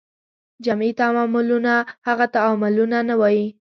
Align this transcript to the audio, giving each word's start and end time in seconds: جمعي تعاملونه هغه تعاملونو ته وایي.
جمعي 0.65 0.89
تعاملونه 0.99 1.73
هغه 2.07 2.25
تعاملونو 2.35 2.97
ته 3.09 3.13
وایي. 3.21 3.45